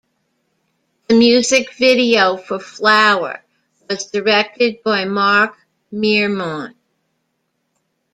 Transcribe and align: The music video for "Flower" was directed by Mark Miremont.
The 1.09 1.13
music 1.15 1.75
video 1.75 2.35
for 2.35 2.57
"Flower" 2.57 3.43
was 3.87 4.07
directed 4.09 4.81
by 4.83 5.05
Mark 5.05 5.55
Miremont. 5.93 6.73